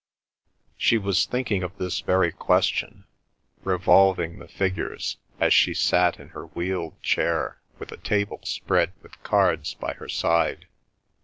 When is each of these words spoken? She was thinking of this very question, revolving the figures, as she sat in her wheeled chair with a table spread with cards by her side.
She 0.77 0.97
was 0.97 1.27
thinking 1.27 1.61
of 1.61 1.77
this 1.77 1.99
very 1.99 2.31
question, 2.31 3.05
revolving 3.63 4.39
the 4.39 4.47
figures, 4.47 5.17
as 5.39 5.53
she 5.53 5.75
sat 5.75 6.19
in 6.19 6.29
her 6.29 6.47
wheeled 6.47 6.99
chair 7.03 7.61
with 7.77 7.91
a 7.91 7.97
table 7.97 8.39
spread 8.43 8.93
with 9.03 9.21
cards 9.21 9.75
by 9.75 9.93
her 9.93 10.09
side. 10.09 10.65